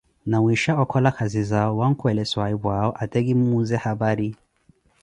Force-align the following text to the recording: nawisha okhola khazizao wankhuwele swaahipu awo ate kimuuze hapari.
nawisha 0.25 0.73
okhola 0.83 1.09
khazizao 1.17 1.71
wankhuwele 1.79 2.23
swaahipu 2.31 2.67
awo 2.79 2.91
ate 3.03 3.19
kimuuze 3.25 3.77
hapari. 3.85 4.29